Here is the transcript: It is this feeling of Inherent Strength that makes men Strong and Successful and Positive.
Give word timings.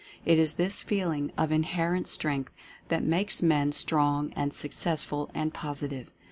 It 0.25 0.39
is 0.39 0.53
this 0.55 0.81
feeling 0.81 1.31
of 1.37 1.51
Inherent 1.51 2.07
Strength 2.07 2.51
that 2.87 3.03
makes 3.03 3.43
men 3.43 3.71
Strong 3.71 4.33
and 4.35 4.51
Successful 4.51 5.29
and 5.35 5.53
Positive. 5.53 6.09